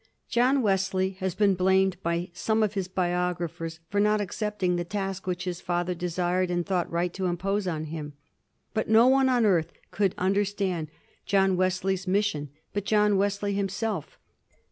[0.27, 5.27] John Wesley has been blamed by some of his biographers for not accepting the task
[5.27, 8.13] which his father desired and thought right to impose on him.
[8.73, 10.87] But no one on earth could understand
[11.27, 14.17] John Wesley's mission but John Wes ley himself.